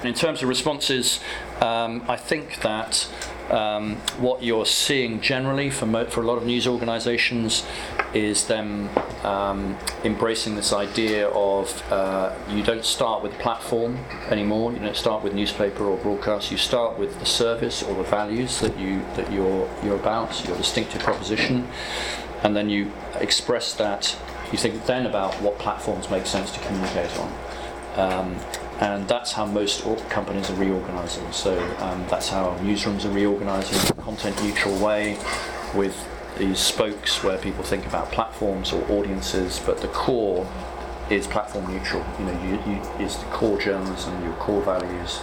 [0.03, 1.19] In terms of responses,
[1.61, 3.07] um, I think that
[3.52, 7.66] um, what you're seeing generally for, mo- for a lot of news organisations
[8.14, 8.89] is them
[9.24, 13.97] um, embracing this idea of uh, you don't start with platform
[14.30, 14.72] anymore.
[14.72, 16.52] You don't start with newspaper or broadcast.
[16.52, 20.58] You start with the service or the values that you that you're you're about, your
[20.58, 21.68] distinctive proposition,
[22.43, 24.18] and then you express that.
[24.52, 27.34] You think then about what platforms make sense to communicate on.
[27.95, 28.36] Um,
[28.82, 31.32] and that's how most companies are reorganizing.
[31.32, 35.20] So um, that's how newsrooms are reorganizing in a content neutral way
[35.76, 35.96] with
[36.40, 40.50] these spokes where people think about platforms or audiences, but the core
[41.12, 42.04] is platform neutral.
[42.18, 45.20] You know, you, you, is the core journalism, your core values,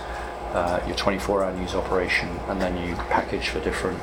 [0.53, 3.99] uh, your 24-hour news operation, and then you package for different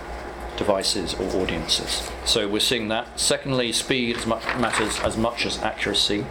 [0.58, 2.10] devices or audiences.
[2.26, 3.18] So we're seeing that.
[3.18, 6.26] Secondly, speed matters as much as accuracy,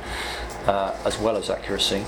[0.67, 2.05] uh, as well as accuracy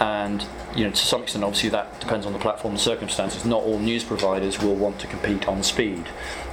[0.00, 3.44] and you know to some extent obviously that depends on the platform and circumstances.
[3.44, 6.06] Not all news providers will want to compete on speed.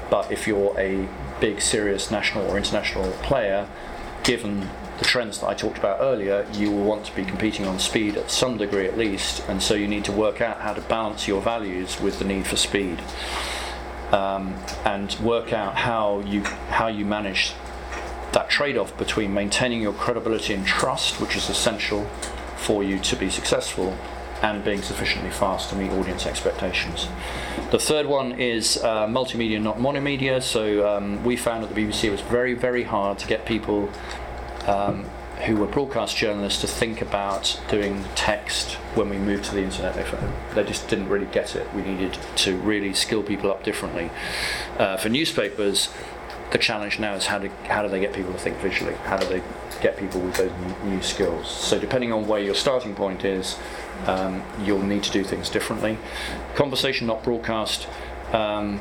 [0.10, 1.08] But if you're a
[1.40, 3.68] big serious national or international player
[4.24, 4.70] given
[5.00, 8.18] the trends that I talked about earlier you will want to be competing on speed
[8.18, 9.44] at some degree at least.
[9.48, 12.46] And so you need to work out how to balance your values with the need
[12.46, 13.02] for speed.
[14.12, 17.54] Um, and work out how you how you manage
[18.34, 22.10] that trade-off between maintaining your credibility and trust which is essential
[22.62, 23.98] for you to be successful
[24.42, 27.08] and being sufficiently fast to meet audience expectations.
[27.72, 30.42] The third one is uh, multimedia, not monomedia.
[30.42, 33.90] So um, we found at the BBC it was very, very hard to get people
[34.68, 35.06] um,
[35.46, 39.96] who were broadcast journalists to think about doing text when we moved to the internet.
[40.56, 41.72] They, just didn't really get it.
[41.74, 44.12] We needed to really skill people up differently.
[44.78, 45.90] Uh, for newspapers,
[46.52, 48.96] the challenge now is how do, how do they get people to think visually?
[48.96, 49.42] How do they
[49.82, 50.52] get people with those
[50.84, 51.50] new skills.
[51.50, 53.58] So depending on where your starting point is,
[54.06, 55.98] um, you'll need to do things differently.
[56.56, 57.88] Conversation, not broadcast.
[58.32, 58.80] Um,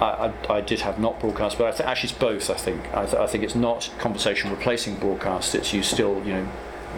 [0.00, 2.50] I, I, I, did have not broadcast, but th- actually it's both.
[2.50, 5.54] I think I, th- I, think it's not conversation replacing broadcast.
[5.54, 6.48] It's you still, you know,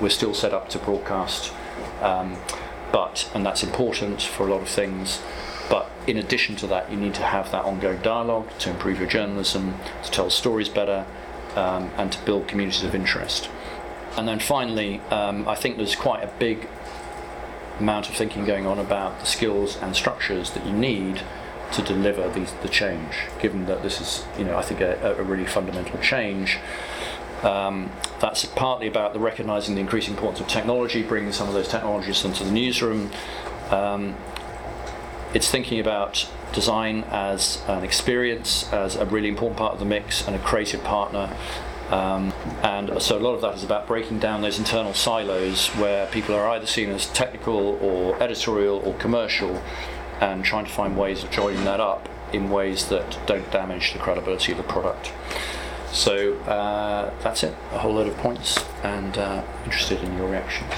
[0.00, 1.52] we're still set up to broadcast,
[2.00, 2.36] um,
[2.90, 5.20] but and that's important for a lot of things.
[5.72, 9.08] But in addition to that, you need to have that ongoing dialogue to improve your
[9.08, 11.06] journalism, to tell stories better,
[11.56, 13.48] um, and to build communities of interest.
[14.18, 16.68] And then finally, um, I think there's quite a big
[17.80, 21.22] amount of thinking going on about the skills and structures that you need
[21.72, 25.46] to deliver the change, given that this is, you know, I think a, a really
[25.46, 26.58] fundamental change.
[27.42, 31.68] Um, that's partly about the recognizing the increasing importance of technology, bringing some of those
[31.68, 33.10] technologies into the newsroom.
[33.70, 34.16] Um,
[35.34, 40.26] it's thinking about design as an experience, as a really important part of the mix,
[40.26, 41.34] and a creative partner.
[41.90, 46.06] Um, and so a lot of that is about breaking down those internal silos where
[46.06, 49.62] people are either seen as technical or editorial or commercial
[50.20, 53.98] and trying to find ways of joining that up in ways that don't damage the
[53.98, 55.12] credibility of the product.
[55.92, 57.54] So uh, that's it.
[57.72, 60.72] A whole load of points, and uh, interested in your reactions.